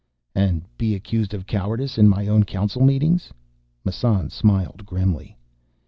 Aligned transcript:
"And 0.33 0.63
be 0.79 0.95
accused 0.95 1.31
of 1.35 1.45
cowardice 1.45 1.99
in 1.99 2.09
my 2.09 2.25
own 2.25 2.43
Council 2.43 2.83
meetings?" 2.83 3.31
Massan 3.85 4.31
smiled 4.31 4.83
grimly. 4.83 5.37